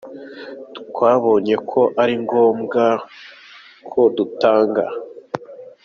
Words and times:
Twabonye 0.89 1.55
ko 1.69 1.81
ari 2.01 2.13
ngombwa 2.23 2.85
ko 3.91 4.01
dutanga. 4.15 4.83